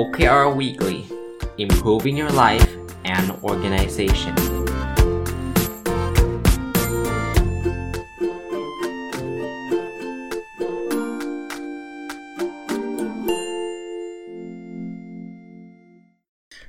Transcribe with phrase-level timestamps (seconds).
[0.00, 0.98] OKR Weekly
[1.64, 2.70] Improving Your Life
[3.14, 4.34] and Organization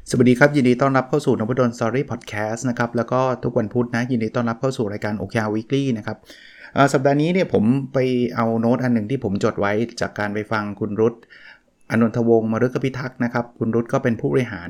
[0.10, 6.18] สวัสดีครับ ยินดีต้อนรับเข้าสู่นพดลสตอรี่พอดแคสต์นะครับ แล้วก็ทุกวันพุธนะ ยินดีต้อนรับเข้าสู่รายการ OKR Weekly นะครับ
[6.94, 7.64] สัปดาห์นี้เนี่ยผม
[7.94, 7.98] ไป
[8.36, 11.14] เอาโน้ตอันหนึ่งที่ผมจดไว้จากการไปฟังคุณรุต
[11.92, 14.70] อนนทวงศ์มฤคพิทักษ์นะครับ คุณรุตก็เป็นผู้บริหาร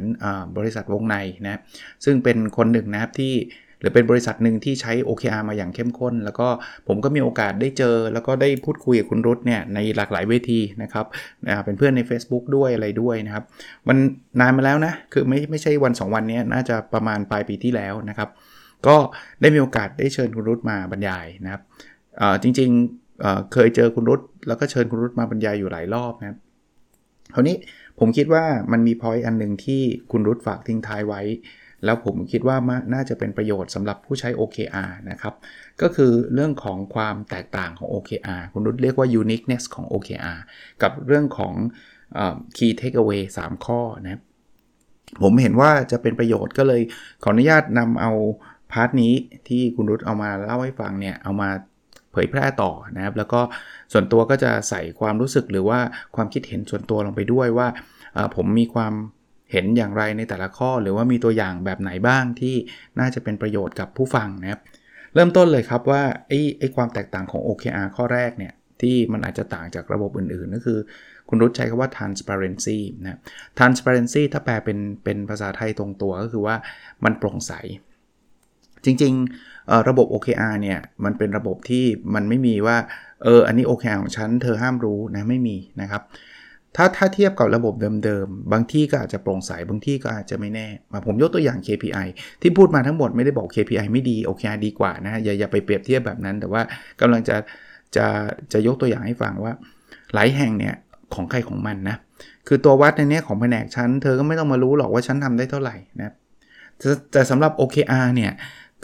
[0.57, 1.15] บริษัทวงใน
[1.45, 1.59] นะ
[2.05, 3.33] ซึ่งเป็นคนหนึ่งนะครับที่
[3.79, 6.47] หรือเป็นบริษัทหนึ่งที่ใช้ OKR มาอย่างเข้มข้น แล้วก็
[6.87, 11.05] ผมก็มีโอกาสได้เจอ แล้วก็ได้พูดคุยกับคุณรุตเนี่ยในหลากหลายเวทีนะครับ
[11.65, 13.43] เป็นเพื่อนใน Facebook ด้วยอะไรด้วยนะครับ
[13.87, 13.97] มัน
[14.39, 18.29] นานมาแล้วนะ คือไม่ไม่ใช่วัน 2 วันนี้น่าจะประมาณปลายปีที่แล้วนะครับ
[18.87, 18.95] ก็
[19.41, 21.61] ได้มีโอกาสได้เชิญคุณรุตมาบรรยายนะครับ
[22.43, 26.37] จริงๆเอ่อเคยเจอคุณรุตแล้วก็เชิญคุณรุตมาบรรยายอยู่หลายรอบนะครับ
[27.33, 27.55] คราวนี้
[27.99, 29.81] ผมคิดว่ามันมีพอยต์อันหนึ่งที่
[30.11, 31.21] คุณรุตฝากทิ้งท้ายไว้
[31.85, 35.33] แล้วผมคิดว่ามาน่าจะเป็นประโยชน์สำหรับผู้ใช้ OKR นะครับ
[35.81, 40.39] ก็คือเรื่องของความแตกต่างของ OKR คุณรุตเรียกว่า uniqueness ของ OKR
[40.81, 41.53] กับเรื่องของ
[42.17, 42.19] อ
[42.57, 44.21] key takeaway 3 ข้อนะ
[45.23, 46.81] ผมเห็นว่าจะเป็นประโยชน์ก็เลย
[47.23, 48.11] ขออนุญาตนำเอา
[48.71, 49.13] พาร์ทนี้
[49.47, 51.49] ที่คุณรุตเอามาเล่าให้ฟังเนี่ย เอามา
[52.15, 53.41] เผยแพร่ต่อนะครับ แล้วก็
[53.93, 55.79] ส่วนตัวก็จะใส่ความรู้สึกหรือว่า
[56.15, 57.67] ความคิดเห็นส่วนตัวลงไปด้วยว่า
[58.35, 58.93] ผมมีความ
[59.51, 62.55] เห็นอย่างไรในแต่ละข้อ หรือว่ามีตัวอย่างแบบไหนบ้างที่
[62.99, 64.61] น่าจะเป็นประโยชน์กับผู้ฟังนะครับ
[65.13, 70.79] เริ่มต้นเลยครับว่าไอ้ไอ้ความแตกต่างของ OKR ข้อแรกเนี่ยที่มันอาจจะต่างจากระบบอื่นๆ ก็คือ
[71.29, 73.19] คุณรุตใช้คำว่า transparency นะ
[73.57, 76.55] transparency ถ้าแปลเป็นเป็นภาษาไทยตรงตัวก็คือว่า
[77.03, 77.53] มันโปร่งใส
[78.85, 79.54] จริงๆ
[79.89, 81.85] ระบบ OKR เนี่ยมันเป็นระบบที่
[82.15, 82.77] มันไม่มีว่า
[83.23, 86.01] เอออันนี้ OKR ของฉันเธอห้ามรู้นะไม่มีนะครับ
[86.75, 92.07] ถ้าถ้าเทียบกับระบบเดิมๆ บางที่ก็อาจจะโปร่งใสบางที่ก็อาจจะไม่แน่มาผมยกตัวอย่าง KPI
[92.41, 96.61] ที่พูดมาทั้งหมดไม่ได้บอก KPI ไม่ดี OKR ดีกว่านะอย่าอย่าไปเปรียบเทียบแบบนั้น แต่ว่า
[97.01, 97.35] กำลังจะ
[97.95, 98.05] จะ
[98.53, 99.53] จะยกตัวอย่างให้ฟังว่า
[100.13, 100.75] หลายแห่งเนี่ย
[101.15, 101.97] ของใครของมันนะ
[102.47, 106.13] คือตัววัดในนี้ของแผนกชั้น เธอก็ไม่ต้องมารู้หรอกว่าฉันทำได้เท่าไหร่นะ
[107.11, 108.31] แต่สำหรับ OKR เนี่ย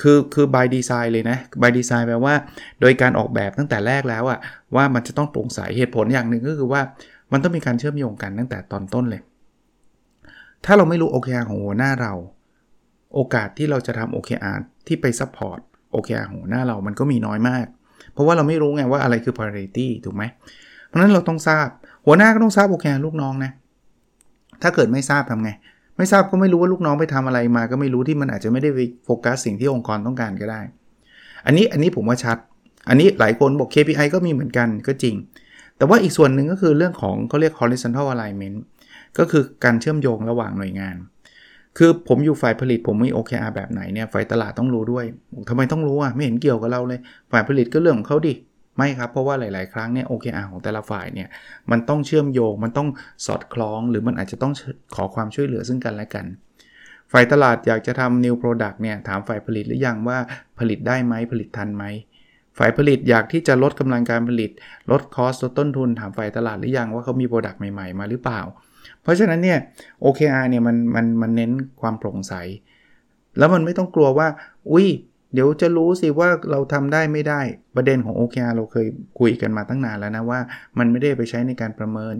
[0.02, 2.36] คือคือ by design เลยนะ by design แปลว่า
[2.82, 4.40] โดยการออกแบบตั้งแต่แรกแล้วอะ
[4.76, 6.82] ว่ามันจะต้องโปร่งใสเหตุผลอย่างหนึ่งก็คือว่า
[7.32, 9.22] มันต้องมีการเชื่อมโยงกันตั้งแต่ตอนต้นเลย
[10.66, 12.14] ถ้าเราไม่รู้ OKR ของหัวหน้าเรา
[13.16, 14.58] โอกาสที่เราจะทำ OKR
[14.88, 15.60] ที่ไป support
[15.96, 17.66] OKR ของหัวหน้าเรามันก็มีน้อยมาก
[18.14, 20.24] เพราะว่าเราไม่รู้ไงว่าอะไรคือ priority ถูกไหม
[20.88, 21.68] เพราะฉะนั้นเราต้องทราบ
[22.06, 23.52] หัวหน้าก็ต้องทราบ OKR ลูกน้องนะ
[24.62, 25.52] ถ้าเกิดไม่ทราบทำไง
[25.98, 30.62] ไม่ทราบก็ไม่รู้ว่าลูกน้องไปทำอะไรมา ก็ไม่รู้ที่มันอาจจะไม่ได้ไปโฟกัสสิ่งที่องค์กรต้องการก็ได้
[31.46, 32.38] อันนี้อันนี้ผมว่าชัด
[32.90, 35.16] อันนี้หลายคนบอก KPI ก็มีเหมือนกันก็จริง
[35.78, 38.58] แต่ว่าอีกส่วนหนึ่งก็คือเรื่องของเขาเรียก horizontal alignment
[39.18, 40.96] ก็คือการเชื่อมโยงระหว่างหน่วยงาน
[41.78, 45.06] คือผมอยู่ฝ่ายผลิตผมมี OKR แบบไหนเนี่ยฝ่ายตลาดต้องรู้ด้วย
[45.50, 47.00] ทำไมต้องรู้อะไม่เห็นเกี่ยวกับเราเลย
[47.32, 48.34] ฝ่ายผลิตก็เรื่องของเขาดิ
[48.82, 51.28] ไม่ครับ เพราะว่าหลาย ๆ ครั้งเนี่ย OKR ของแต่ละฝ่ายเนี่ย
[51.72, 52.90] มันต้องเชื่อมโยง มันต้อง
[53.26, 54.54] สอดคล้อง หรือมันอาจจะต้อง
[54.96, 56.26] ขอความช่วยเหลือซึ่งกันและกัน
[57.12, 60.18] ฝ่ายตลาดอยากจะทำ new product เนี่ย ถามฝ่ายผลิตหรือยังว่า
[60.60, 61.84] ผลิตได้ไหมผลิตทันไหม
[62.58, 64.52] ฝ่ายผลิตอยากที่จะลดกำลังการผลิต
[64.92, 68.42] ลด cost ลดต้นทุน ถามฝ่ายตลาดหรือยังว่าเขามี product ใหม่ ๆ มาหรือเปล่า
[69.02, 69.60] เพราะฉะนั้นเนี่ย
[70.04, 72.34] OKR เนี่ยมันมันมันเน้นความโปร่งใส
[73.38, 74.28] แล้วมันไม่ต้องกลัวว่า
[74.72, 74.88] อุ้ย
[75.34, 77.42] เดี๋ยวจะรู้สิว่าเราทำได้ไม่ได้
[77.76, 78.88] ประเด็นของ OKR เราเคย
[79.20, 80.40] คุยกันมาตั้งนานแล้วนะว่า
[80.80, 82.16] มันไม่ได้ไปใช้ในการประเมิน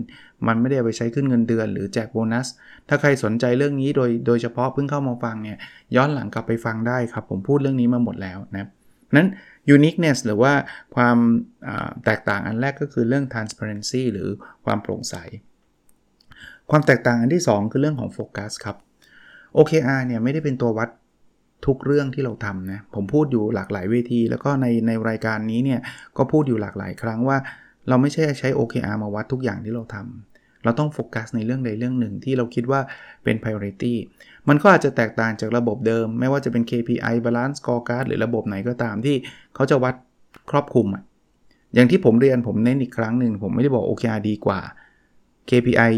[0.46, 2.46] มันไม่ได้ไปใช้ขึ้นเงินเดือน หรือแจกโบนัส
[2.88, 5.58] ถ้าใครสนใจเรื่องนี้โดยโดยเฉพาะเพิ่งเข้ามาฟังเนี่ย
[5.96, 8.68] ย้อนหลังกลับไปฟังได้ครับ ผมพูดเรื่องนี้มาหมดแล้วนะ
[9.16, 9.28] นั้น
[9.76, 10.52] uniqueness หรือว่า
[10.94, 11.16] ความ
[12.04, 14.28] แตกต่างอันแรกก็คือเรื่อง transparency หรือ
[14.64, 15.14] ความโปร่งใส
[16.70, 18.76] ความแตกต่างอันที่ 2 คือเรื่องของโฟกัสครับ
[19.56, 20.88] OKR เนี่ยไม่ได้เป็นตัววัด
[21.66, 25.80] ทุกเรื่องที่เราทำนะผมพูดอยู่หลากหลายเวที แล้วก็ในในรายการนี้เนี่ย
[26.16, 27.38] ก็พูดอยู่หลากหลายครั้งว่า
[27.88, 32.80] เราไม่ใช่ใช้ OKR มาวัดทุกอย่างที่เราทำเราต้องโฟกัสในเรื่องใดเรื่องหนึ่งที่เราคิดว่า
[33.24, 33.94] เป็น priority
[34.48, 39.16] มันก็อาจจะแตกต่างจากระบบเดิม ไม่ว่าจะเป็น KPI balance scorecard หรือระบบไหนก็ตามที่
[39.54, 39.94] เขาจะวัด
[40.50, 41.02] ครอบคลุมอะ
[41.74, 44.60] อย่างที่ผมเรียนผมเน้นอีกครั้งหนึ่งผมไม่ได้บอก OKR ดีกว่า
[45.50, 45.92] KPI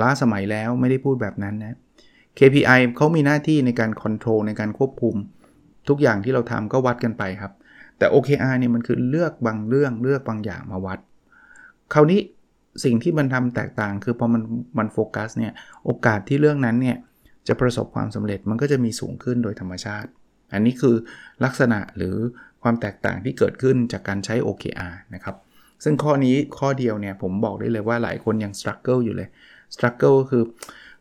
[0.00, 1.76] ล้าสมัยแล้วไม่ได้พูดแบบนั้นนะ
[2.38, 5.14] KPI เขามีหน้าที่ในการคอนโทรลในการควบคุม
[5.88, 7.52] ทุกอย่างที่เราทำก็วัดกันไปครับ
[7.98, 10.98] แต่ OKR เนี่ยมันคือเลือกบางเรื่องเลือกบางอย่างมาวัด
[11.92, 12.20] คราวนี้
[12.84, 14.42] สิ่งที่มันทำแตกต่าง คือพอมัน
[14.78, 15.52] มันโฟกัสเนี่ย
[15.84, 16.96] โอกาสที่เรื่องนั้นเนี่ย
[17.48, 20.08] จะประสบความสำเร็จมันก็จะมีสูงขึ้นโดยธรรมชาติ
[20.52, 20.96] อันนี้คือ
[21.44, 22.14] ลักษณะหรือ
[22.62, 25.36] ความแตกต่างที่เกิดขึ้นจากการใช้ OKR นะครับ
[25.84, 29.28] ซึ่งข้อนี้ข้อเดียวเนี่ยผมบอกได้เลยว่าหลายคนยัง struggle อยู่เลย
[29.74, 30.42] struggle ก็คือ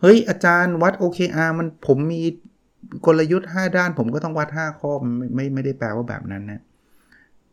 [0.02, 2.22] เฮ้ยอาจารย์วัด OKR มันผมมี
[3.06, 6.62] กลยุทธ์ 5 ด้าน ผมก็ต้องวัด 5 ข้อมันไม่ไม่ไม่ได้แปลว่าแบบนั้นนะ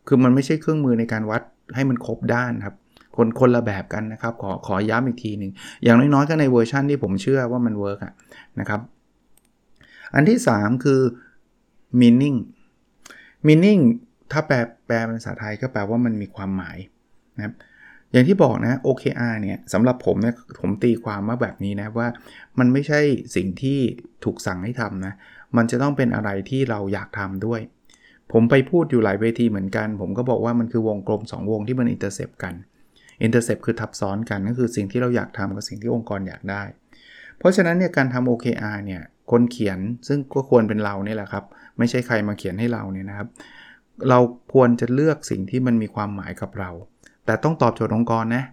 [0.07, 1.41] คือมันไม่ใช่เครื่องมือในการวัด
[1.75, 2.75] ให้มันครบด้านครับ
[3.15, 5.51] คนคนละแบบกันนะครับ ขอขอย้ำอีกทีหนึ่ง
[5.83, 8.13] อย่างน้อยๆก็ในเวอร์ชันที่ผมเชื่อว่ามัน work อะ
[8.59, 8.81] นะครับ
[10.13, 11.01] อันที่ 3 คือ
[11.99, 12.37] meaning
[13.47, 13.81] meaning
[14.31, 14.57] ถ้าแปล
[14.87, 16.77] แปลเป็นภาษาไทยก็แปลว่ามันมีความหมาย
[17.37, 17.53] นะครับ
[18.11, 22.07] อย่างที่บอกนะ OKR เนี่ยสำหรับผมเนี่ยผมตีความมาแบบนี้นะว่า
[22.59, 22.99] มันไม่ใช่
[23.35, 23.79] สิ่งที่
[24.23, 25.13] ถูกสั่งให้ทำนะ
[25.57, 27.61] มันจะต้องเป็นอะไรที่เราอยากทำด้วย
[28.33, 32.53] ผมไปพูดอยู่หลายเวทีเหมือนกัน ผมก็บอกว่ามันคือวงกลม 2 วงที่มัน intersect กัน
[33.23, 36.63] intersect คือทับซ้อนกันก็คือสิ่งที่เราอยากทำกับสิ่งที่องค์กรอยากได้
[37.37, 39.01] เพราะฉะนั้นเนี่ยการทำ OKR เนี่ย
[39.31, 41.43] คนเขียนซึ่งก็ควรเป็นเราเนี่ยแหละครับ
[41.77, 43.27] ไม่ใช่ใครมาเขียนให้เราเนี่ยนะครับ
[44.09, 44.19] เรา
[44.53, 46.69] ควรจะเลือกสิ่งที่มันมีความหมายกับเรา
[47.27, 48.43] แต่ต้องตอบโจทย์องค์กรนะ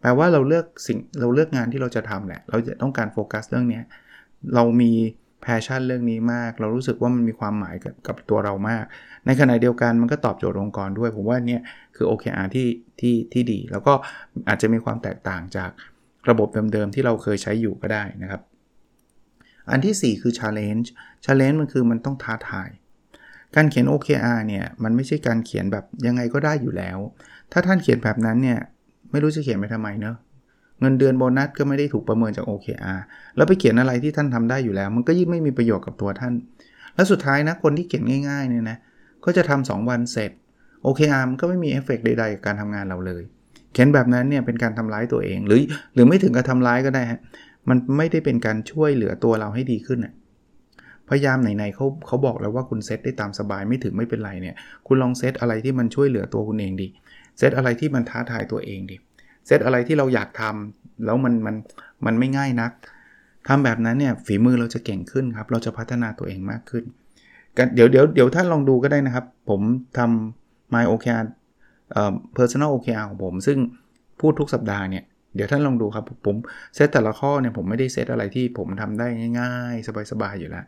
[0.00, 3.80] แปลว่าเราเลือกสิ่งเราเลือกงานที่เราจะทำแหละ เราจะต้องการโฟกัสเรื่องนี้
[4.54, 4.92] เรามี
[5.42, 8.84] แพชชั่นเรื่องนี้มาก เรารู้สึกว่ามันมีความหมายกับกับตัวเรามาก
[9.26, 11.62] ในขณะเดียวกันมันก็ตอบโจทย์องค์กรด้วย ผมว่าเนี่ย
[11.96, 12.68] คือ OKR ที่
[13.00, 13.92] ที่ที่ดี แล้วก็
[14.48, 15.70] อาจจะมีความแตกต่างจาก
[16.28, 18.40] ระบบเดิมๆที่เราเคยใช้อยู่ก็ได้นะครับ
[19.70, 20.86] อันที่ 4 คือ challenge
[21.24, 22.68] challenge มันคือมันต้องท้าทาย
[23.56, 26.98] การเขียน OKR เนี่ยมันไม่ใช่การเขียนแบบยังไงก็ได้อยู่แล้ว
[27.52, 28.58] ถ้าท่านเขียนแบบนั้นเนี่ย
[29.10, 30.16] ไม่รู้จะเขียนไปทำไมเนอะ
[30.80, 33.00] เงินเดือนโบนัสก็ไม่ได้ถูกประเมินจาก OKR
[33.36, 36.34] แล้วไปเขียนอะไรที่ท่านทำได้อยู่แล้ว มันก็ยิ่งไม่มีประโยชน์กับตัวท่าน
[36.94, 38.78] แล้วสุดท้ายนะคนที่เขียนง่ายๆเนี่ยนะ
[39.24, 40.30] ก็จะทำ2วันเสร็จ
[40.86, 43.22] OKR มันก็ไม่มีเอฟเฟกใดๆกับการทำงานเราเลย
[43.72, 45.60] เขียนแบบนั้นเนี่ยเป็นการทำร้ายตัวเอง หรือ
[45.94, 47.20] หรือไม่ถึงกับทำร้ายก็ได้ฮะ
[47.68, 50.14] มันไม่ได้เป็นการช่วยเหลือตัวเราให้ดีขึ้นนะ
[51.08, 54.54] พยายามไหนๆเขาเขาบอกแล้วว่าคุณเซตได้ตามสบายไม่ถึงไม่เป็นไรเนี่ย
[54.86, 56.88] คุณลองเซตอะไรที่มันช่วยเหลือตัวคุณเองดี
[57.38, 58.96] เซตอะไรที่มันท้าทายตัวเองดิ
[59.46, 61.56] เซตอะไรที่เราอยากทำแล้วมันมัน
[62.06, 62.72] มันไม่ง่ายนัก
[63.48, 66.84] ทำแบบนั้นเนี่ยฝีมือเราจะเก่งขึ้นครับ เราจะพัฒนาตัวเองมากขึ้น
[67.74, 69.60] เดี๋ยวเดี๋ยวเดี๋ยวท่านลองดูก็ได้นะครับ ผม
[69.98, 71.24] ทำ My OKR
[71.92, 73.58] เอ่อ personal OKR ของผม ซึ่ง
[74.20, 75.04] พูดทุกสัปดาห์เนี่ย
[75.34, 76.36] เดี๋ยวท่านลองดูครับ ผม
[76.74, 79.06] เซตแต่ละข้อเนี่ยผมไม่ได้เซตอะไรที่ผมทำได้
[79.40, 80.64] ง่าย ๆ สบายๆอยู่แล้ว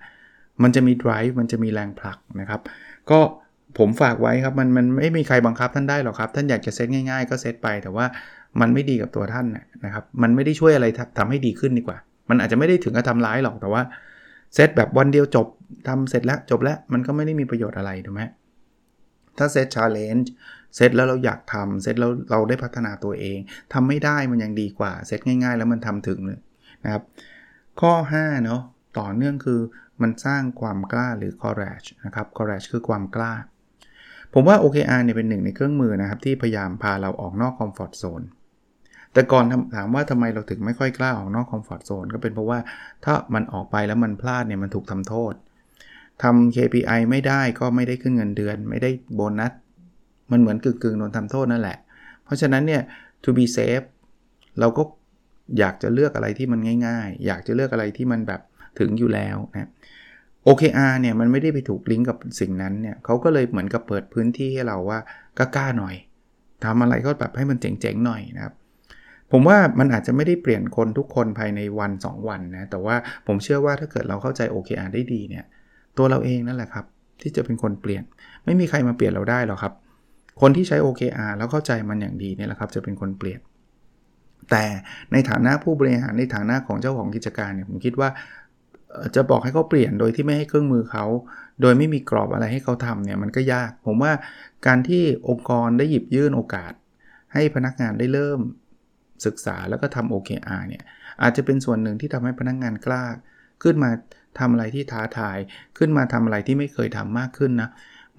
[0.62, 2.60] มันจะมี drive มันจะมีแรงผลักนะครับ
[3.10, 3.20] ก็
[3.78, 8.06] ผมฝากไว้ครับมันมันไม่มีใครบังคับท่านได้หรอกครับ ท่านอยากจะเซตง่ายๆ ก็เซตไป แต่ว่า
[8.60, 9.46] มันไม่ดีกับตัวท่าน
[9.84, 10.86] นะครับ มันไม่ได้ช่วยอะไร
[11.18, 11.98] ทำให้ดีขึ้นดีกว่า
[12.30, 13.82] มันอาจจะไม่ได้ถึงกับทำร้ายหรอกแต่ว่า
[14.54, 15.46] เซตแบบวันเดียวจบ
[15.88, 18.22] ทำเสร็จแล้วจบแล้วมันก็ไม่ได้มีประโยชน์อะไรถูกไหม
[19.38, 23.38] ถ้า set challenge set แล้วเราอยากทำเซตแล้วเราได้พัฒนาตัวเอง
[23.72, 26.38] ทำไม่ได้มันยังดีกว่าเซตง่าย ๆ แล้วมันทำถึงเลย
[26.84, 27.02] นะครับ
[27.80, 28.62] ข้อ5เนาะ
[28.98, 29.60] ต่อเนื่องคือ
[30.02, 33.32] มันสร้างความกล้าหรือ courage นะครับ courage คือความกล้า
[34.34, 38.22] ผมว่า OKR เนี่ยเป็นหนึ่งในเครื่องมือนะครับที่พยายามพาเราออกนอก comfort zone
[39.12, 39.44] แต่ก่อน
[39.76, 42.58] ถามว่าทำไมเราถึงไม่ค่อยกล้าออกนอกคอมฟอร์ทโซนก็เป็นเพราะว่า
[43.04, 45.34] ถ้ามันออกไปแล้วมันพลาดเนี่ยมันถูกทำโทษ
[46.22, 49.52] ทำ KPI ไม่ได้ก็ไม่ได้ขึ้นเงินเดือน ไม่ได้โบนัส
[50.30, 51.78] มันเหมือนกึ่งๆโดนทำโทษนั่นแหละ
[52.24, 52.82] เพราะฉะนั้นเนี่ย
[53.24, 53.86] to be safe
[54.60, 54.82] เราก็
[55.58, 58.40] อยากจะเลือกอะไรที่มันง่าย ๆ อยากจะเลือกอะไรที่มันแบบ
[58.78, 59.70] ถึงอยู่แล้วนะ
[60.48, 64.98] OKR เนี่ยมันไม่ได้ไปถูกลิงก์กับสิ่งนั้นเนี่ยเขาก็เลยเหมือนกับเปิดพื้นที่ให้เราว่า
[65.38, 65.94] กล้าหน่อย
[66.64, 68.54] ทำอะไรก็แบบให้มันเจ๋งๆหน่อยนะครับ
[69.32, 75.44] ผมว่ามันอาจจะไม่ได้เปลี่ยนคนทุกคนภายในวัน 2 วันนะ แต่ว่าผมเชื่อว่าถ้าเกิดเราเข้าใจ OKR ได้ดีเนี่ย
[75.98, 76.84] ตัวเราเองนั่นแหละครับ
[77.20, 78.02] ที่จะเป็นคนเปลี่ยน
[78.44, 79.72] ไม่มีใครมาเปลี่ยนเราได้หรอกครับ
[80.40, 83.40] คนที่ใช้ OKR แล้วเข้าใจมันอย่างดีเนี่ยแหละครับจะเป็นคนเปลี่ยน
[84.50, 84.64] แต่
[85.12, 88.08] ในฐานะผู้บริหารในฐานะของเจ้าของกิจการเนี่ยผมคิดว่า
[89.16, 91.04] จะบอกให้เขาเปลี่ยนโดยที่ไม่ให้เครื่องมือเขา
[91.60, 94.12] โดยไม่มีกรอบอะไรให้เขาทำเนี่ยมันก็ยาก ผมว่า
[94.66, 96.72] การที่องค์กรได้หยิบยื่นโอกาส
[97.34, 98.40] ให้พนักงานได้เริ่ม
[99.26, 100.82] ศึกษาแล้วก็ทำ OKR เนี่ย
[101.22, 103.04] อาจจะเป็นส่วนหนึ่งที่ทำให้พนักงานกล้า
[103.62, 103.90] ขึ้นมา
[104.38, 105.38] ทำอะไรที่ท้าทาย
[105.78, 107.70] ขึ้นมาทำอะไรที่ไม่เคยทำมากขึ้นนะ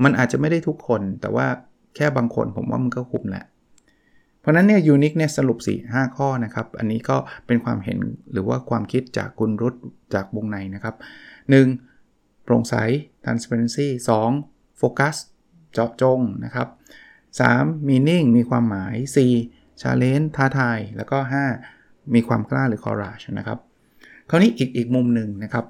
[0.03, 1.47] มันอาจจะไม่ได้ทุกคน แต่ว่า
[1.95, 3.45] แค่บางคนผมว่ามันก็คุ้มแหละ
[4.49, 7.97] ราะนั้นเนี่ยยูนิคเนี่ยสรุป 4 5 ข้อนะครับ อันนี้ก็เป็นความเห็น
[8.31, 9.75] หรือว่าความคิดจากคุณรุต
[10.13, 10.95] จากวงในนะครับ
[11.69, 12.43] 1.
[12.43, 12.75] โปร่งใส
[13.23, 13.87] transparency
[14.35, 14.79] 2.
[14.81, 15.15] focus
[15.73, 16.67] เจาะจงนะครับ
[17.27, 17.87] 3.
[17.87, 18.95] meaning มีความหมาย
[19.41, 19.81] 4.
[19.81, 21.17] challenge ท้าทาย แล้วก็
[21.67, 22.13] 5.
[22.13, 23.59] มีความกล้าหรือ courage นะครับ
[24.29, 25.65] คราวนี้อีกอีกมุมหนึ่งนะครับ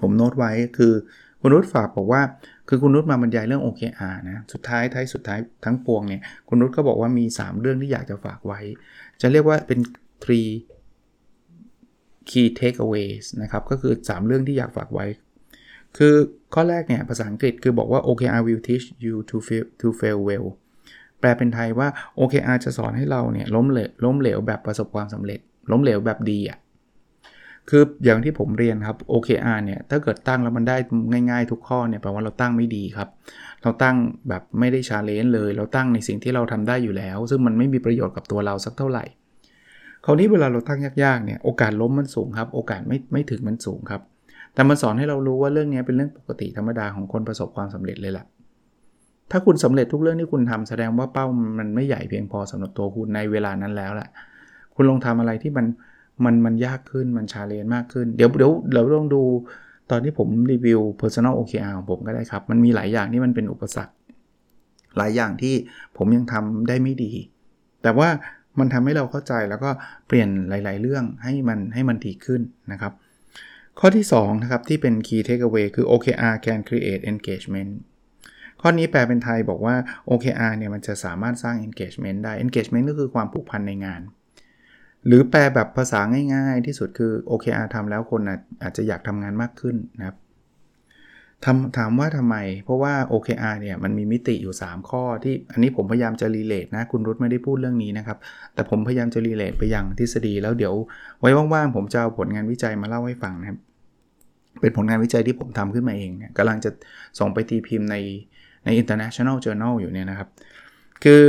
[0.00, 0.92] ผมโน้ตไว้คือ
[1.40, 2.22] คุณรุตฝากบอกว่า
[2.68, 8.60] คือคุณนุชมาบรรยายเรื่อง OKR นะสุดท้ายท้ายสุดท้ายทั้งปวงเนี่ยคุณนุชก็บอกว่ามี 3 เรื่องที่อยากจะฝากไว้
[9.20, 9.78] จะเรียกว่าเป็น
[10.24, 10.50] three
[12.30, 15.06] key takeaways นะครับ ก็คือ 3 เรื่องที่อยากฝากไว้
[15.96, 16.14] คือ
[16.54, 20.46] ข้อแรกเนี่ยภาษาอังกฤษคือบอกว่า OKR will teach you to fail to fail well
[21.20, 26.58] แปลเป็นไทยว่า OKR จะสอนให้เราเนี่ยล้มเหลวล้มเหลวแบบประสบความสำเร็จ ล้มเหลวแบบดีอะ่ะ
[27.70, 30.76] คืออย่างที่ผมเรียนครับ OKR เนี่ยถ้าเกิดตั้งแล้วมันได้
[31.30, 33.08] ง่ายๆทุกข้อเนี่ยแปลว่าเราตั้งไม่ดีครับ
[33.62, 33.96] เราตั้ง
[34.28, 39.04] แบบไม่ได้ challenge เลย เราตั้งในสิ่งที่เราทำได้อยู่แล้ว ซึ่งมันไม่มีประโยชน์กับตัวเราสักเท่าไหร่
[40.04, 44.00] คราวนี้เวลาเราตั้งยากๆเนี่ยโอกาสล้มมันสูงครับ โอกาสไม่ไม่ถึงมันสูงครับ
[44.54, 48.26] แต่มันสอนให้เรารู้ว่าเรื่องนี้เป็นเรื่องปกติธรรมดาของคนประสบความสำเร็จเลยแหละ
[49.30, 51.26] ถ้าคุณสำเร็จทุกเรื่องที่คุณทำแสดงว่าเป้า
[51.58, 54.08] มันไม่ใหญ่เพียงพอสำหรับตัวคุณในเวลานั้นแล้วแหละ
[54.74, 55.66] คุณลองทำอะไรที่มัน
[56.24, 59.22] มันมันยากขึ้นมัน challenge มากขึ้น เดี๋ยวเดี๋ยวเราลองดู
[59.90, 63.94] ตอนที่ผมรีวิว personal OKR ของผมก็ได้ครับ มันมีหลายอย่างที่มันเป็นอุปสรรค
[64.96, 65.54] หลายอย่างที่
[65.96, 67.12] ผมยังทำได้ไม่ดี
[67.82, 68.08] แต่ว่า
[68.58, 69.70] มันทำให้เราเข้าใจแล้วก็
[70.06, 72.40] เปลี่ยนหลาย ๆ เรื่องให้มันให้มันดีขึ้น
[72.72, 72.92] นะครับ
[73.80, 77.70] ข้อที่2นะครับที่เป็น key takeaway คือ OKR can create engagement
[78.60, 79.76] ข้อนี้แปลเป็นไทยบอกว่า
[80.10, 84.00] OKR เนี่ยมันจะสามารถสร้าง engagement ได้ engagement ก็คือความผูกพันในงาน
[85.06, 86.00] หรือแปลแบบภาษา
[86.34, 88.20] ง่าย ๆ ที่สุดคือ OKR ทำแล้วคน
[88.62, 90.16] อาจจะอยากทำงานมากขึ้นนะครับ
[91.44, 98.18] ทำถามว่าทำไม เพราะว่า OKR เนี่ยมันมีมิติอยู่ 3 ข้อที่อันนี้ผมพยายามจะรีเลทนะ คุณรุตไม่ได้พูดเรื่องนี้นะครับ
[98.54, 100.74] แต่ผมพยายามจะรีเลทไปยังทฤษฎี แล้วเดี๋ยว
[101.20, 103.58] ไว้ว่างๆผมจะเอาผลงานวิจัยมาเล่าให้ฟังนะครับ
[104.60, 106.70] เป็นผลงานวิจัยที่ผมทำขึ้นมาเองเนี่ยกำลังจะ
[107.18, 107.96] ส่งไปตีพิมพ์ใน
[108.64, 110.28] ใน international journal อยู่เนี่ยนะครับ
[111.04, 111.22] คือ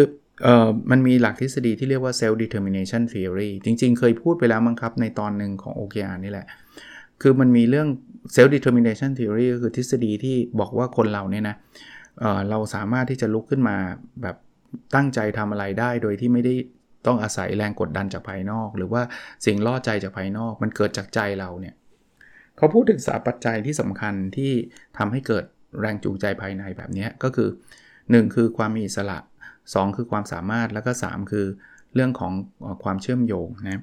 [0.92, 6.46] มันมีหลักทฤษฎีที่เรียกว่า self determination theory จริงๆ เคยพูดไปแล้วมั้งครับ ในตอนหนึ่งของ OKR นี่แหละ
[7.22, 7.88] คือมันมีเรื่อง
[8.36, 11.56] self determination theory ก็คือทฤษฎีที่บอกว่าคนเราเนี่ยนะ
[12.20, 13.76] เเราสามารถที่จะลุกขึ้นมา
[14.22, 14.36] แบบ
[14.96, 16.54] ตั้งใจทำอะไรได้โดยที่ไม่ได้
[17.08, 19.02] ต้องอาศัยแรงกดดันจากภายนอก หรือว่า
[19.46, 21.76] สิ่งล่อใจจากภายนอก มันเกิดจากใจเราเนี่ย
[22.58, 24.52] เขาพูดถึงสาปัจจัยที่สำคัญที่
[24.98, 25.44] ทำให้เกิด
[25.80, 27.50] แรงจูงใจภายในแบบนี้ก็คือ
[27.92, 29.18] 1 คือความมีอิสระ
[29.76, 31.46] 2 คือความสามารถแล้วก็ 3 คือ
[31.96, 32.32] เรื่องของ
[32.84, 33.82] ความเชื่อมโยงนะ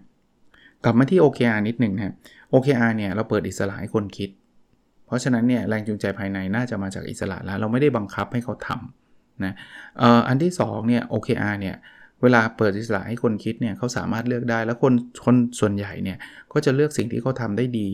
[0.85, 2.15] กลับมาที่ OKR นิดหนึ่งนะ
[2.53, 4.31] OKR เนี่ยเราเปิดอิสระให้คนคิด
[5.07, 9.55] เพราะฉะนั้นเนี่ยแรงจูงใจภายในน่าจะมาจากอิสระแล้ว เราไม่ได้บังคับให้เขาทำนะ
[10.29, 11.77] อันที่2เนี่ย OKR เนี่ย
[12.23, 16.19] เวลาเปิดอิสระให้คนคิดเนี่ยเขาสามารถเลือกได้ แล้วคนคนส่วนใหญ่เนี่ย
[16.53, 17.89] ก็จะเลือกสิ่งที่เขาทาได้ดี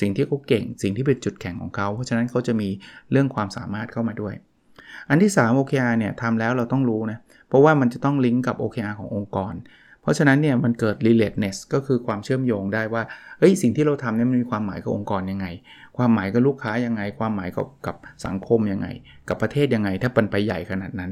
[0.00, 2.68] สิ่งที่เขาเก่ง สิ่งที่เป็นจุดแข็งของเขา เพราะฉะนั้นเขาจะมี
[3.10, 4.34] เรื่องความสามารถเข้ามาด้วย
[5.10, 9.54] อันที่ 3 OKR เนี่ยทำแล้วเราต้องรู้นะเพราะว่ามันจะต้องลิงก์กับ OKR ขององค์กร
[10.02, 13.02] เพราะฉะนั้นเนี่ยมันเกิด relatedness ก็คือความเชื่อมโยงได้ว่า
[13.38, 15.46] เอ้ยสิ่งที่เราทำเนี่ยมันมีความหมายกับองค์กรยังไง
[15.96, 18.86] ความหมายกับลูกค้ายังไง ความหมายกับกับสังคมยังไง
[19.28, 21.10] กับประเทศยังไง ถ้าเป็นไปใหญ่ขนาดนั้น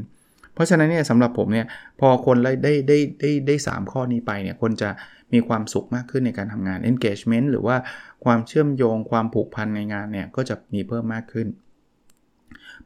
[0.55, 1.67] เพราะฉะนั้นเนี่ยสำหรับผมเนี่ย
[2.01, 4.91] พอคนได้ได้ได้ได้ได้สข้อนี้ไปเนี่ยคนจะ
[5.33, 7.77] มีความสุขมากขึ้นในการทำงาน engagement หรือว่า
[8.25, 11.47] ความเชื่อมโยง ความผูกพันในงานเนี่ยก็จะมีเพิ่มมากขึ้น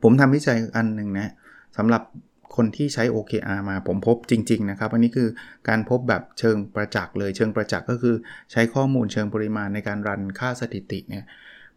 [0.02, 1.28] ผมทำวิจัยอันหนึ่งนะ
[1.76, 2.02] สำหรับ
[2.56, 5.28] คนที่ใช้ OKR มาผมพบจริง ๆ นะครับ อันนี้คือ
[5.68, 8.16] การพบแบบเชิงประจักษ์เลยเชิงประจักษ์ก็คือ
[8.52, 11.24] ใช้ข้อมูลเชิงปริมาณในการรันค่าสถิติเนี่ย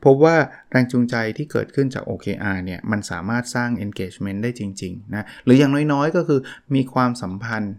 [0.06, 0.36] พบว่า
[0.70, 6.40] แรงจูงใจที่เกิดขึ้นจาก OKR เนี่ยมันสามารถสร้าง engagement ได้จริงๆนะหรืออย่างน้อยๆ ก็คือ
[6.76, 7.76] มีความสัมพันธ์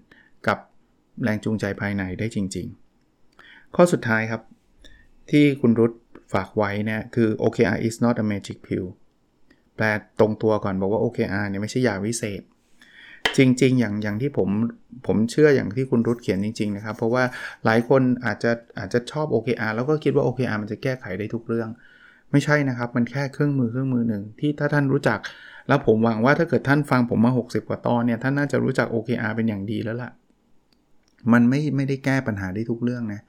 [0.49, 0.59] กับ
[1.23, 2.67] แรงจูงใจภายในได้จริง
[3.21, 4.43] ๆ ข้อสุดท้ายครับ
[5.31, 5.93] ที่คุณรุต
[6.33, 8.87] ฝากไว้นะคือ OKR is not a magic pill
[9.77, 9.87] แปล
[10.21, 12.43] ตรงตัวก่อนบอกว่า OKR เนี่ยไม่ใช่ยาวิเศษ
[13.37, 14.49] จริง ๆ อย่างอย่างที่ผม
[15.07, 17.25] ผมเชื่ออย่างที่คุณรุตเขียนจริง ๆ นะครับ เพราะว่า
[17.65, 21.69] หลายคนอาจจะอาจจะชอบ OKR แล้วก็คิดว่า OKR มันจะแก้ไขได้ทุกเรื่อง
[22.33, 25.19] ไม่ใช่นะครับ มันแค่เครื่องมือเครื่องมือหนึ่งที่ถ้าท่านรู้จัก
[25.69, 30.11] แล้วผมหวังว่าถ้าเกิดท่านฟังผมมา 60 กว่าตอนเนี่ยท่านน่าจะรู้จัก OKR เป็นอย่างดีแล้วล่ะ
[31.33, 33.21] มันไม่ไม่ได้แก้ปัญหาได้ทุกเรื่องนะ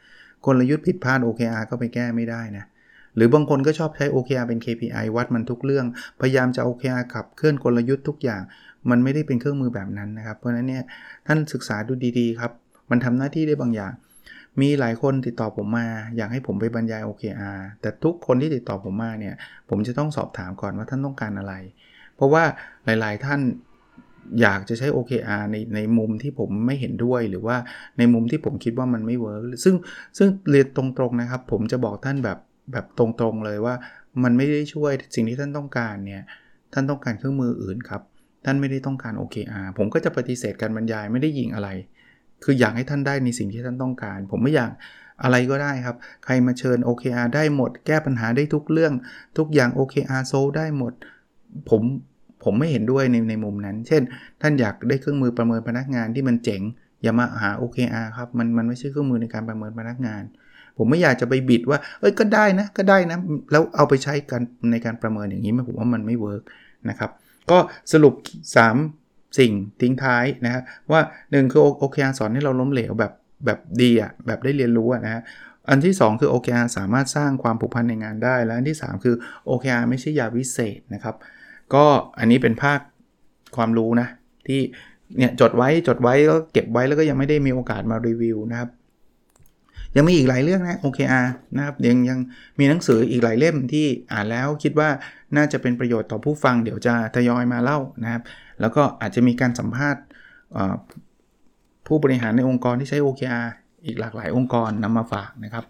[0.46, 2.66] กลยุทธ์ผิดพลาด OKR ก็ไปแก้ไม่ได้นะ
[3.16, 5.86] หรือบางคนก็ชอบใช้ OKR เป็น KPI วัดมันทุกเรื่อง
[6.22, 8.42] พยายามจะ OKR ขับเคลื่อนกลยุทธ์ทุกอย่าง
[8.90, 10.84] มันไม่ได้เป็นเครื่องมือแบบนั้นนะครับ เพราะฉะนั้นเนี่ย
[11.28, 12.52] ท่านศึกษาดูดีๆครับ
[12.90, 13.94] มันทำหน้าที่ได้บางอย่าง
[14.62, 19.36] มีหลายคนติดต่อผมมา อยากให้ผมไปบรรยาย OKR แต่ทุกคนที่ติดต่อผมมาเนี่ย
[19.70, 21.54] ผมจะต้องสอบถามก่อนว่าท่านต้องการอะไร
[22.16, 22.44] เพราะว่า
[22.86, 23.42] หลายๆ ท่าน
[24.42, 27.58] อยากจะใช้ OKR ในในมุมที่ผมไม่เห็นด้วยหรือว่า
[27.98, 29.76] ในมุมที่ผมคิดว่ามันไม่เวิร์กซึ่ง
[30.18, 32.38] ซึ่งเรียนตรงๆนะครับ ผมจะบอกท่านแบบ
[32.72, 33.76] แบบตรงๆเลยว่า
[34.24, 36.24] มันไม่ได้ช่วยสิ่งที่ท่านต้องการเนี่ย
[36.74, 38.02] ท่านต้องการเครื่องมืออื่นครับ
[38.46, 41.70] ท่านไม่ได้ต้องการ OKR ผมก็จะปฏิเสธการบรรยายไม่ได้ยิงอะไร
[42.44, 44.72] คืออยากให้ท่านได้ในสิ่งที่ท่านต้องการ ผมไม่อยาก
[45.24, 48.94] อะไรก็ได้ครับ ใครมาเชิญ OKR ได้หมด แก้ปัญหาได้ทุกเรื่อง
[49.38, 50.94] ทุกอย่าง OKR โซได้หมด
[51.70, 51.82] ผม
[52.44, 54.02] ผมไม่เห็นด้วยในในมุมนั้น เช่น
[54.42, 56.62] ท่านอยากได้เครื่องมือประเมินพนักงานที่มันเจ๋ง
[57.04, 60.24] อย่ามาหา OKR ครับ มันมันไม่ใช่เครื่องมือในการประเมินพนักงาน
[60.78, 63.18] ผมไม่อยากจะไปบิดว่า เอ้ยก็ได้นะก็ได้นะ
[63.52, 66.44] แล้วเอาไปใช้กันในการประเมินอย่างนี้ผมว่ามันไม่ work
[66.90, 67.12] นะครับ
[67.52, 67.58] ก็
[67.94, 68.14] สรุป
[68.78, 70.62] 3 สิ่งทิ้งท้ายนะฮะ
[70.92, 73.14] ว่า 1 คือโอเคสอนให้เราล้มเหลวแบบ
[73.46, 75.22] แบบดีอะแบบได้เรียนรู้นะฮะ
[75.70, 79.16] อันที่ 2 คือ OKR สามารถสร้างความผูกพันในงานได้ และอันที่ 3 คือ
[79.50, 81.16] OKR ไม่ใช่ยาวิเศษนะครับ
[81.74, 81.86] ก็
[82.20, 82.80] อันนี้เป็นภาค
[83.56, 84.08] ความรู้นะ
[84.48, 84.60] ที่
[85.18, 88.70] เนี่ยจดไว้จดไว้แล้วเก็บไว้แล้วก็ยังไม่ได้มีโอกาสมารีวิวนะครับ
[89.96, 92.20] ยังมีอีกหลายเรื่องนะ OKR นะครับยังยัง
[92.60, 94.90] มีหนังสืออีกหลายเล่มที่อ่านแล้วคิดว่า
[95.36, 98.22] น่าจะเป็นประโยชน์ต่อผู้ฟังเดี๋ยวจะทยอยมาเล่านะครับ
[98.62, 100.04] แล้วก็อาจจะมีการสัมภาษณ์
[101.88, 103.48] ผู้บริหารในองค์กรที่ใช้ OKR
[103.86, 105.66] อีกหลากหลายองค์กรนำมาฝากนะครับ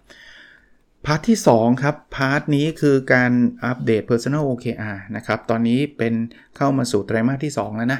[1.06, 3.32] part ที่ 2 ครับ part นี้คือการ
[3.66, 6.14] อัปเดต Personal OKR นะครับ ตอนนี้เป็น
[6.58, 8.00] เข้ามาสู่ไตรมาสที่ 2 แล้วนะ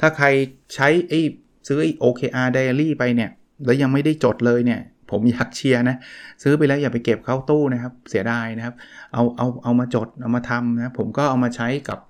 [0.00, 0.26] ถ้าใคร
[0.74, 1.20] ใช้ไอ้
[1.66, 3.30] ซื้อไอ้ OKR Diary ไปเนี่ย
[3.64, 4.80] แล้วยังไม่ได้จดเลยเนี่ย
[5.14, 5.96] ผมอยากเชียร์นะ
[6.42, 8.74] ซื้อไปแล้วอย่าไปเก็บเข้าตู้นะครับ เสียดายนะครับ
[9.12, 12.00] เอาเอาเอามาจดเอามาทำนะผมก็เอามาใช้กับ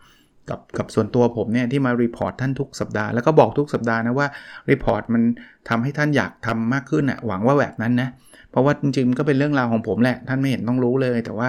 [0.50, 4.28] กับกับส่วนตัวผมเนี่ยที่มา report ท่านทุกสัปดาห์แล้วก็บอกทุกสัปดาห์นะว่า
[4.70, 5.22] report มัน
[5.68, 8.08] ทำให้ท่านอยากทำมากขึ้นอะหวังว่าแบบนั้นนะ
[8.50, 11.48] เพราะว่าจริงๆก็เป็นเรื่องราวของผมแหละ ท่านไม่เห็นต้องรู้เลย แต่ว่า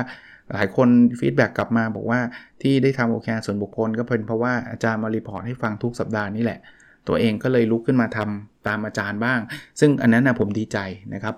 [0.54, 2.20] หลายคน feedback กลับมาบอกว่า
[2.62, 6.60] ที่ได้ทำ OKR ส่วนบุคคลก็เป็นเพราะว่าอาจารย์มา report ให้ฟังทุกสัปดาห์นี่แหละ
[7.08, 9.40] ตัวเองก็เลยลุกขึ้นมาทำตามอาจารย์บ้าง
[9.80, 10.78] ซึ่งอันนั้นนะผมดีใจ
[11.14, 11.36] นะครับ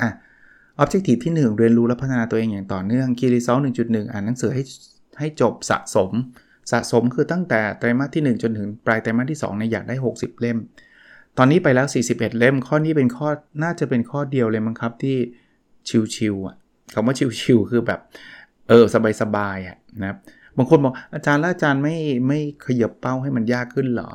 [0.00, 0.10] อะ
[0.78, 4.62] objective ที่ 1 เรียนรู้และพัฒนาตัวเองอย่างต่อเนื่อง key result 1.1 อ่านหนังสือให้
[5.18, 6.10] ให้จบสะสม
[6.72, 10.58] สะสมคือตั้งแต่ไตรมาสที่ 1 จนถึงปลายไตรมาสที่2เนี่ยอยากได้ 60 เล่ม
[11.38, 13.28] ตอนนี้ไปแล้ว 41 เล่ม ข้อนี้เป็นข้อ
[13.62, 15.16] น่าจะเป็นข้อเดียวเลยมั้งครับที่
[16.14, 16.56] ชิวๆอะ
[16.94, 18.00] คำว่าชิวๆคือแบบ
[18.68, 18.84] เออ
[19.22, 20.18] สบายๆอะนะครับ
[20.56, 21.96] บางคนบอกอาจารย์แล้วอาจารย์ไม่
[22.28, 24.10] ไม่ขยับเป้าให้มันยากขึ้นเหรอ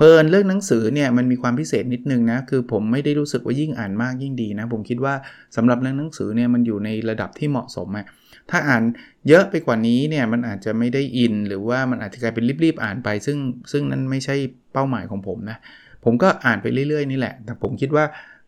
[0.00, 5.14] เพลินเรื่องหนังสือเนี่ยมันมีความพิเศษนิดนึงนะคือผมไม่ได้รู้สึกว่ายิ่งอ่านมากยิ่งดีนะ ผมคิดว่า
[5.56, 8.06] สำหรับเรื่องหนังสือเนี่ยมันอยู่ในระดับที่เหมาะสมอะ
[8.50, 8.82] ถ้าอ่าน
[9.28, 13.38] เยอะไปกว่านี้เนี่ยมันอาจจะไม่ได้อิน หรือว่ามันอาจจะกลายเป็นรีบๆอ่านไป ซึ่ง
[13.72, 14.36] ซึ่งนั้นไม่ใช่
[14.72, 15.58] เป้าหมายของผมนะ
[16.04, 18.04] ผมก็อ่านไปเรื่อยๆนี่แหละ แต่ผมคิดว่า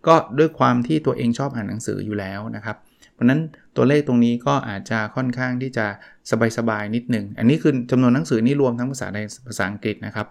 [0.07, 2.77] ก็ด้วยความที่ตัวเองชอบอ่านหนังสืออยู่แล้วนะครับ
[3.15, 3.41] เพราะนั้น
[3.77, 5.87] ตัวเลขตรงนี้ก็อาจจะค่อนข้างที่จะ
[6.59, 10.27] สบายๆนิดหนึ่งอันนี้คือจำนวนหนังสือนี่รวมทั้งภาษาในภาษาอังกฤษนะครับ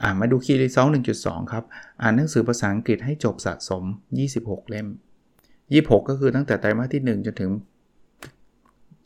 [0.00, 0.86] อ่ามาดูคีย์รีเซล
[1.20, 1.64] 1.2ครับ
[2.02, 3.82] อ่านหนังสือภาษาอังกฤษให้จบสะสม
[4.26, 4.86] 26 เล่ม
[5.44, 7.50] 26 ก็คือตั้งแต่ไตรมาสที่ 1 จนถึง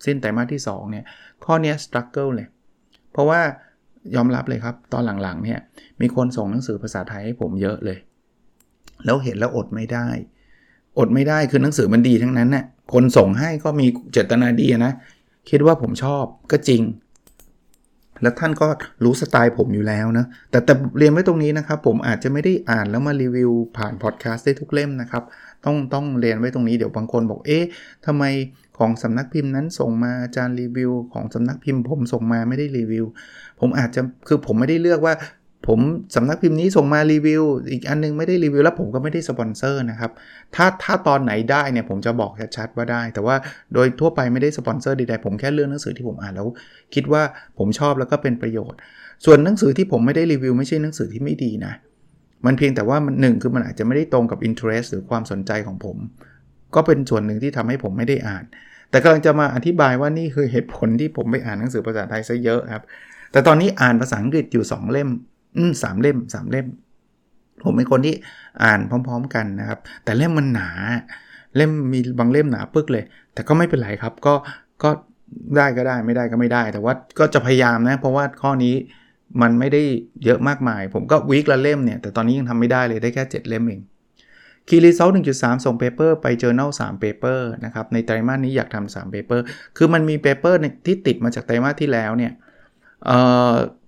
[0.04, 1.04] สิ้นไตรมาสที่ 2 เนี่ย
[1.44, 2.48] ข้อนี้ struggle เลย
[3.12, 3.40] เพราะว่า
[4.14, 5.58] ยอมรับเลยครับ ตอนหลังๆ เนี่ย
[6.00, 7.98] มีคนส่งหนังสือภาษาไทยให้ผมเยอะเลย
[9.04, 10.06] แล้วเห็นแล้วอดไม่ได้
[10.98, 14.92] อดไม่ได้คือหนังสือมันดีทั้งนั้นน่ะคนส่งให้ก็มีเจตนาดีนะ
[15.50, 16.82] คิดว่าผมชอบก็จริง
[18.22, 18.68] แล้วท่านก็
[19.04, 25.22] รู้สไตล์ผมอยู่แล้วนะ แต่แต่เรียนไว้ตรงนี้นะครับ ผมอาจจะไม่ได้อ่านแล้วมารีวิวผ่านพอดแคสต์ได้ทุกเล่มนะครับ
[25.64, 27.64] ต้องต้องเรียนไว้ตรงนี้เดี๋ยวบางคนบอกเอ๊ะ
[28.06, 28.24] ทำไม
[28.78, 33.04] ของสำนักพิมพ์นั้นส่งมาอาจารย์รีวิว ของสำนักพิมพ์ผมส่งมาไม่ได้รีวิว
[33.60, 35.14] ผมอาจจะคือผมไม่ได้เลือกว่า
[35.68, 35.80] ผม
[36.14, 40.10] สำนักพิมพ์นี้ส่งมารีวิว อีกอันนึงไม่ได้รีวิวแล้วผมก็ไม่ได้สปอนเซอร์นะครับ
[40.54, 43.36] ถ้าถ้าตอนไหนได้เนี่ยผมจะบอกชัดๆว่าได้ แต่ว่า
[43.74, 46.48] โดยทั่วไปไม่ได้สปอนเซอร์ใดๆผมแค่เลือกหนังสือที่ผมอ่านแล้ว
[46.94, 47.22] คิดว่า
[47.58, 48.78] ผมชอบแล้วก็เป็นประโยชน์
[49.24, 51.72] ส่วนหนังสือที่ผมไม่ได้รีวิวไม่ใช่หนังสือที่ไม่ดีนะ
[52.46, 55.96] มันเพียงแต่ว่ามันหนึ่งคือมันอาจจะไม่ได้ตรงกับ interest หรือความสนใจของผม
[56.74, 58.44] ก็เป็นส่วนหนึ่งที่ทำให้ผมไม่ได้อ่าน
[58.90, 62.84] แต่กำลังจะมาอธิบายว่านี่คือเหตุผลที่ผมไปอ่านหนังสือภาษาไทยซะเยอะครับ
[63.32, 65.08] แต่ตอนนี้อ่านภาษาอังกฤษอยู่ 2 เล่ม
[65.56, 66.66] อืมสามเล่มสามเล่ม
[67.64, 68.14] ผมเป็นคนที่
[68.64, 70.70] อ่านพร้อม ๆ กันนะครับ แต่เล่มมันหนา
[71.56, 74.34] เล่มมีบางเล่มหนาปึกเลย แต่ก็ไม่เป็นไรครับ ก็
[74.82, 74.90] ก็
[75.56, 78.74] ได้ก็ได้ไม่ได้ก็ไม่ได้ แต่ว่าก็จะพยายามนะ เพราะว่าข้อนี้
[79.42, 79.82] มันไม่ได้
[80.24, 83.80] เยอะมากมาย ผมก็ week ละเล่มเนี่ยแต่ตอนนี้ยังทำไม่ได้เลยได้แค่ 7 เล่มเอง
[84.68, 89.40] key result 1.3ส่ง paper ไปเจอ journal 3 paper นะครับในไตรมาสนี้อยากทำ3 paper
[89.76, 92.32] คือมันมี paper ที่ติดมาจากไตรมาสที่แล้วเนี่ย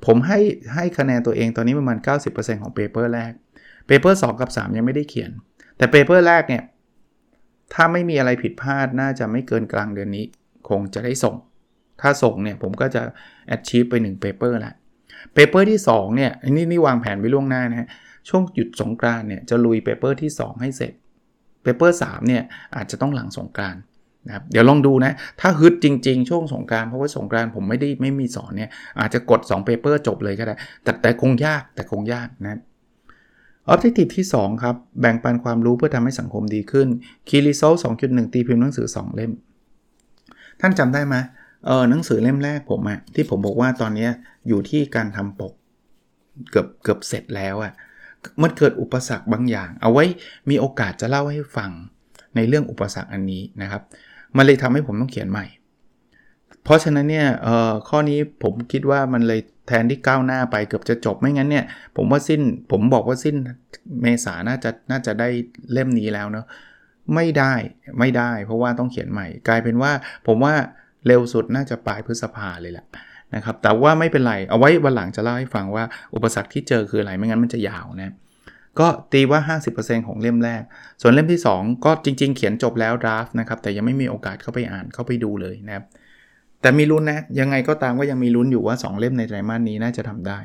[0.07, 0.41] ผมให้
[0.75, 1.99] ให้คะแนนตัวเองตอนนี้ประมาณ
[2.31, 3.33] 90%ของ paper แรก
[3.87, 5.31] paper 2กับ 3 ยังไม่ได้เขียน
[5.77, 6.63] แต่ paper แรกเนี่ย
[7.75, 10.25] ถ้าไม่มีอะไรผิดพลาดน่าจะไม่เกินกลางเดือนนี้
[10.69, 11.37] คงจะได้ส่ง
[12.01, 13.03] ถ้าส่งเนี่ย ผมก็จะ
[13.57, 14.75] achieve ไป1 paper แล้ว
[15.35, 17.89] paper ที่ 2 เนี่ยนี่นี่วางแผนไว้ล่วงหน้านะฮะ
[18.29, 20.93] ช่วงหยุดสงกรานต์เนี่ย จะลุย paper ที่ 2 ให้เสร็จ
[21.63, 22.43] paper 3เนี่ย
[22.77, 23.77] อาจจะต้องหลังสงกรานต์
[24.29, 32.61] นะครับเดี๋ยวลองดูนะ ถ้าฮึดจริง ๆ ช่วงสงกรานต์เพราะว่าสงกรานต์ผมไม่ได้ไม่มีสอนเนี่ย อาจจะกด2 paper จบเลยก็ได้ แต่แต่คงยากแต่คงยากนะ
[33.69, 36.89] objective ที่ 2 ครับ แบ่งปันความรู้เพื่อทำให้สังคมดีขึ้น
[37.29, 37.63] key result
[37.99, 39.33] 2.1 ตีพิมพ์หนังสือ 2 เล่ม
[40.61, 41.17] ท่านจำได้ไหม
[41.67, 44.09] เออหนังสือเล่มแรกผมอะที่ผมบอกว่าตอนนี้
[44.49, 45.53] อยู่ที่การทำปก
[46.51, 47.73] เกือบเกือบเสร็จแล้วอะ
[48.43, 50.05] มันเกิดอุปสรรคบางอย่าง เอาไว้
[50.51, 51.71] มีโอกาสจะเล่าให้ฟัง
[52.37, 53.83] ในเรื่องอุปสรรคอันนี้นะครับ
[54.37, 55.47] มันเลยทำให้ผมต้องเขียนใหม่
[56.65, 57.29] เพราะฉะนั้นเนี่ย
[57.89, 61.65] ข้อนี้ผมคิดว่ามันเลยแทนที่ก้าวหน้าไปเกือบจะจบไม่งั้นเนี่ย
[61.97, 62.41] ผมว่าสิ้น
[62.73, 63.37] ผมบอกว่าสิ้น
[64.03, 65.29] เมษาน่าจะน่าจะได้
[65.73, 66.47] เล่มนี้แล้วเนาะ
[67.15, 67.55] ไม่ได้
[67.99, 69.93] ไม่ได้ เพราะว่าต้องเขียนใหม่ กลายเป็นว่า
[70.27, 70.55] ผมว่า
[71.07, 72.87] เร็วสุดน่าจะปลายพฤษภาเลยแหละ
[73.35, 78.13] นะครับแต่ว่าไม่เป็นไร เอาไว้วันหลังจะเล่าให้ฟังว่าอุปสรรคที่เจอคืออะไรไม่งั้นมันจะยาวนะ
[78.81, 80.63] ก็ตีว่า 50%ของเล่มแรก
[81.01, 85.85] ส่วนเล่มที่ 2 ก็จริง ๆ เขียนจบแล้ว draft นะครับ แต่ยังไม่มีโอกาสเข้าไปอ่านเข้าไปดูเลยนะครับ
[86.61, 90.39] แต่มีลุ้นนะ ยังไงก็ตามก็ยังมีลุ้นอยู่ว่า 2 เล่มในไตรมาสนี้น่าจะทำได้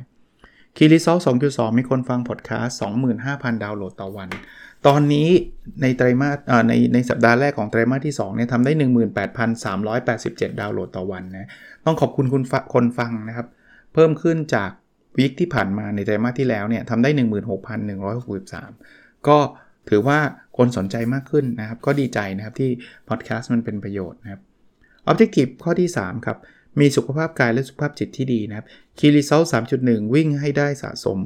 [0.78, 1.18] key result
[1.48, 2.78] 2.2 มีคนฟังพอดแคสต์
[3.20, 4.30] 25,000 ดาวน์โหลดต่อวัน
[4.88, 5.30] ตอนนี้
[5.82, 6.38] ในไตรมาส
[6.70, 8.72] ในในสัปดาห์แรกของไตรมาสที่2เนี่ยทำได้
[9.66, 11.50] 18,387 ดาวน์โหลดต่อวันนะ
[11.86, 12.44] ต้องขอบคุณคุณ
[12.74, 13.48] คนฟังนะครับ
[13.94, 14.72] เพิ่มขึ้นจาก
[15.18, 17.10] week ที่ผ่านมาในไตรมาสที่แล้วเนี่ยทำได้
[18.04, 19.38] 16,163 ก็
[19.90, 20.20] ถือว่า
[20.58, 22.70] คนสนใจมากขึ้นนะครับ ก็ดีใจนะครับที่
[23.10, 24.42] พอดแคสต์มันเป็นประโยชน์นะครับ
[25.10, 26.38] Objective ข้อที่ 3 ครับ
[26.80, 28.66] มีสุขภาพกายและสุขภาพจิตที่ดีนะครับ
[28.98, 29.46] Key Result
[29.80, 31.18] 3.1 วิ่งให้ได้สะสม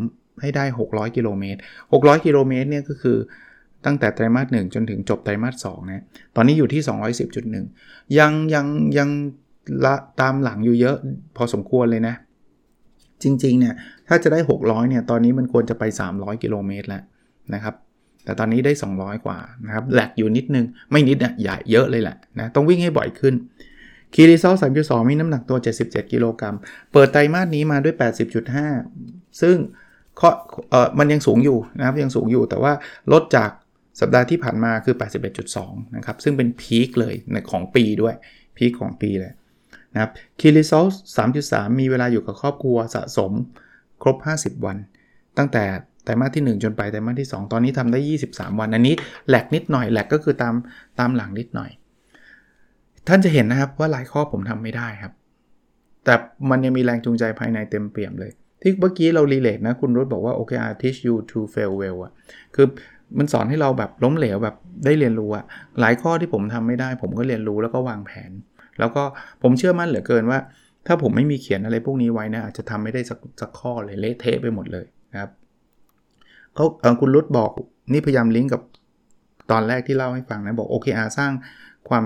[0.42, 1.60] ให้ได้ 600 กิโลเมตร
[1.94, 3.18] 600 กิโลเมตรเนี่ยก็คือ
[3.86, 6.04] ตั้งแต่ไตรมาส1จนถึงจบไตรมาส2นะ
[6.36, 6.82] ตอนนี้อยู่ที่
[7.68, 8.66] 210.1 ยังยัง
[8.98, 9.10] ยัง
[9.86, 10.98] ละตามหลังอยู่เยอะ
[11.38, 12.16] พอสมควรเลยนะ
[13.24, 13.74] จริงๆเนี่ย
[14.08, 17.04] ถ้าจะได้ 600เนี่ยตอนนี้มันควรจะไป 300 กิโลเมตรแล้ว
[17.54, 17.76] นะครับ
[18.24, 23.36] แต่ตอนนี้ได้ 200 กว่านะครับแหลกอยู่นิดนึง ไม่นิดนะใหญ่เยอะเลยแหละนะต้องวิ่งให้บ่อยขึ้น
[24.14, 26.56] คีรีซอล3.2 มีน้ำหนักตัว 77 กิโลกรัม
[26.94, 27.96] เปิดไตรมาสนี้มาด้วย
[28.68, 29.56] 80.5 ซึ่ง
[30.70, 32.74] เออมันยังสูงอยู่นะครับยังสูงอยู่แต่ว่า
[33.12, 33.50] ลดจาก
[34.00, 34.96] สัปดาห์ที่ผ่านมาคือ
[35.46, 38.16] 81.2 นะครับ ซึ่งเป็นพีคเลยในของปีด้วย
[38.58, 39.34] พีคของปีเลย
[39.94, 40.86] นะครับคีรีซอล
[41.28, 43.32] 3.3มีเวลาอยู่กับครอบครัวสะสม
[44.02, 44.78] ครบ 50 วัน
[45.38, 45.64] ตั้งแต่
[46.04, 48.96] ไตรมาสที่ 1 จนไปไตรมาสที่ 2 ตอนนี้ทำได้ 23 วัน อันนี้
[49.28, 50.56] แหลกนิดหน่อยแหลกก็คือตาม
[51.00, 51.70] ตามหลังนิดหน่อย
[53.08, 55.14] ท่านจะเห็นนะครับว่าหลายข้อผมทำไม่ได้ครับ
[56.06, 56.14] แต่
[56.50, 62.12] มันยังมีแรงจูงใจภายในเต็มเปี่ยมเลย ที่เมื่อกี้เรารีเลทนะ คุณรุตบอกว่าโอเค I teach you to fail well อะ
[62.56, 62.68] คือ
[63.18, 65.46] มันสอนให้เราแบบล้มเหลวแบบได้เรียนรู้อะ
[65.80, 68.32] หลายข้อที่ผมทำไม่ได้ ผมก็เรียนรู้แล้วก็วางแผน
[68.80, 69.04] แล้วก็
[69.42, 70.40] ผมเชื่อมั่นเหลือเกินว่า
[70.88, 75.32] ถ้าผมไม่มีเขียนอะไรพวกนี้ไว้นะอาจจะทำไม่ได้สักสักข้อเลยเละเทะไปหมดเลยนะครับ
[76.56, 76.66] เขา
[77.02, 77.52] คุณรุตบอก
[77.94, 78.62] นี่พยายามลิงก์กับ
[79.52, 81.32] ตอนแรกที่เล่าให้ฟังนะบอก OKR สร้าง
[81.90, 82.06] ความ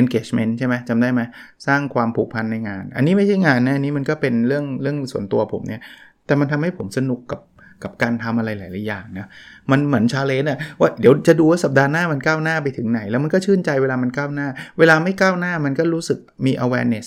[0.00, 1.20] engagement ใช่ไหมจำได้ไหม
[1.66, 5.80] สร้างความผูกพันในงาน อันนี้ไม่ใช่งานนะอันนี้มันก็เป็นเรื่องเรื่องส่วนตัวผมเนี่ย
[6.26, 7.40] แต่มันทำให้ผมสนุกกับ
[7.82, 9.26] กับการทำอะไรหลาย ๆ อย่างนะ
[9.70, 14.46] มันเหมือนชาเลนจ์อะว่าเดี๋ยวจะดูว่าสัปดาห์หน้ามันก้าวหน้าไปถึงไหน แล้วมันก็ชื่นใจเวลามันก้าวหน้า
[14.78, 17.06] เวลาไม่ก้าวหน้ามันก็รู้สึกมี awareness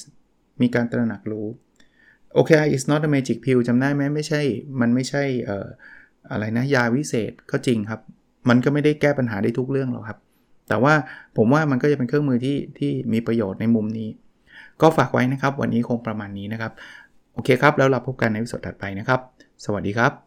[0.62, 1.48] มีการตระหนักรู้
[2.34, 4.42] โอเค is not a magic pill จำได้ไหมไม่ใช่
[4.82, 5.68] มันไม่ใช่ออ
[6.32, 8.02] อะไรนะยาวิเศษก็จริงครับ
[8.50, 10.20] มันก็ไม่ได้แก้ปัญหาได้ทุกเรื่องหรอกครับ
[10.70, 10.94] แต่ว่า
[11.38, 14.10] ผมว่ามันก็จะเป็นเครื่องมือที่ที่มีประโยชน์ในมุมนี้
[14.82, 16.72] ก็ฝากไว้นะครับ วันนี้คงประมาณนี้นะครับ
[17.34, 19.20] โอเคครับ แล้วเราพบกันในวิดีโอถัดไปนะครับ
[19.66, 20.27] สวัสดีครับ